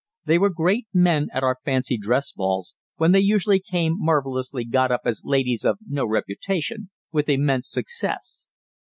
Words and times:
They 0.25 0.39
were 0.39 0.49
great 0.49 0.87
men 0.95 1.27
at 1.31 1.43
our 1.43 1.59
fancy 1.63 1.95
dress 1.95 2.31
balls, 2.31 2.73
when 2.95 3.11
they 3.11 3.19
usually 3.19 3.59
came 3.59 3.93
marvelously 3.99 4.65
got 4.65 4.91
up 4.91 5.01
as 5.05 5.21
ladies 5.23 5.63
of 5.63 5.77
no 5.87 6.07
reputation, 6.07 6.89
with 7.11 7.29
immense 7.29 7.69
success. 7.69 8.47